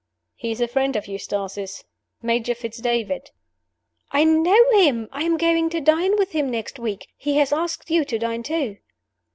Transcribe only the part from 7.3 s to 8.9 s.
has asked you to dine too."